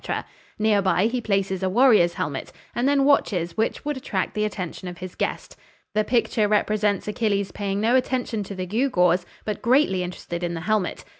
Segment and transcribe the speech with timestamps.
[0.57, 4.87] Near by he places a warrior's helmet, and then watches which would attract the attention
[4.87, 5.55] of his guest.
[5.93, 10.55] The picture represents Achilles paying no attention to the gew gaws, but greatly interested in
[10.55, 11.05] the helmet.